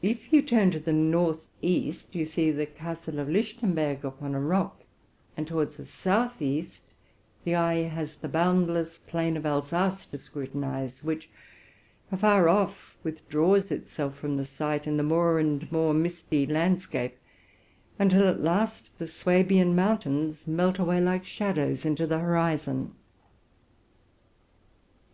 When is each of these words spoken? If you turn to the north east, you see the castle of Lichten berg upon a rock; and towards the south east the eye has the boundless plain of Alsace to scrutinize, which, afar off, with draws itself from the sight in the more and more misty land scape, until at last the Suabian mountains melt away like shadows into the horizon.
If 0.00 0.32
you 0.32 0.40
turn 0.40 0.70
to 0.70 0.80
the 0.80 0.94
north 0.94 1.46
east, 1.60 2.14
you 2.14 2.24
see 2.24 2.50
the 2.50 2.64
castle 2.64 3.18
of 3.18 3.28
Lichten 3.28 3.74
berg 3.74 4.02
upon 4.02 4.34
a 4.34 4.40
rock; 4.40 4.80
and 5.36 5.46
towards 5.46 5.76
the 5.76 5.84
south 5.84 6.40
east 6.40 6.84
the 7.44 7.54
eye 7.54 7.82
has 7.82 8.16
the 8.16 8.30
boundless 8.30 8.96
plain 9.06 9.36
of 9.36 9.44
Alsace 9.44 10.06
to 10.06 10.16
scrutinize, 10.16 11.04
which, 11.04 11.28
afar 12.10 12.48
off, 12.48 12.96
with 13.02 13.28
draws 13.28 13.70
itself 13.70 14.16
from 14.16 14.38
the 14.38 14.46
sight 14.46 14.86
in 14.86 14.96
the 14.96 15.02
more 15.02 15.38
and 15.38 15.70
more 15.70 15.92
misty 15.92 16.46
land 16.46 16.80
scape, 16.80 17.18
until 17.98 18.26
at 18.28 18.40
last 18.40 18.96
the 18.98 19.06
Suabian 19.06 19.74
mountains 19.76 20.46
melt 20.46 20.78
away 20.78 20.98
like 20.98 21.26
shadows 21.26 21.84
into 21.84 22.06
the 22.06 22.20
horizon. 22.20 22.94